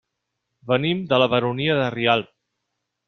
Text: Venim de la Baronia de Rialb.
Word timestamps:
Venim 0.71 1.03
de 1.11 1.19
la 1.23 1.27
Baronia 1.33 1.77
de 1.81 1.85
Rialb. 1.97 2.33